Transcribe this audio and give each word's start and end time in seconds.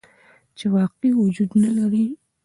چې 0.57 0.65
واقعي 0.75 1.09
وجود 1.21 1.49
نه 1.63 1.69
لري. 1.77 2.05